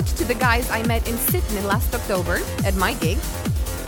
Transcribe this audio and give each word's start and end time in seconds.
out 0.00 0.06
to 0.16 0.24
the 0.24 0.34
guys 0.34 0.70
I 0.70 0.82
met 0.84 1.06
in 1.06 1.16
Sydney 1.18 1.60
last 1.60 1.94
October 1.94 2.40
at 2.64 2.74
my 2.76 2.94
gig 2.94 3.18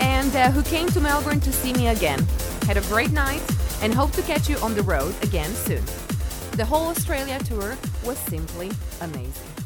and 0.01 0.35
uh, 0.37 0.51
who 0.51 0.63
came 0.63 0.89
to 0.89 1.01
Melbourne 1.01 1.41
to 1.41 1.51
see 1.51 1.73
me 1.73 1.89
again. 1.89 2.19
Had 2.67 2.77
a 2.77 2.83
great 2.83 3.13
night 3.13 3.43
and 3.81 3.95
hope 3.95 4.13
to 4.13 4.23
catch 4.23 4.47
you 4.47 4.59
on 4.59 4.75
the 4.75 4.83
road 4.83 5.15
again 5.23 5.51
soon. 5.55 5.83
The 6.53 6.67
whole 6.67 6.89
Australia 6.89 7.39
tour 7.39 7.79
was 8.05 8.19
simply 8.19 8.71
amazing. 9.01 9.62